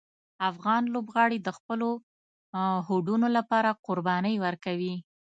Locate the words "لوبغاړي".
0.93-1.39